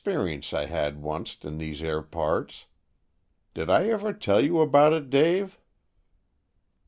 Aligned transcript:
'sperience 0.03 0.51
I 0.51 0.65
had 0.65 0.99
onct 1.05 1.45
in 1.45 1.59
these 1.59 1.83
aire 1.83 2.01
parts. 2.01 2.65
Did 3.53 3.69
I 3.69 3.85
ever 3.89 4.13
tell 4.13 4.43
you 4.43 4.59
about 4.59 4.93
it, 4.93 5.11
Dave?" 5.11 5.59